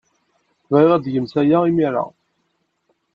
[0.71, 2.05] Bɣiɣ ad tgemt aya imir-a.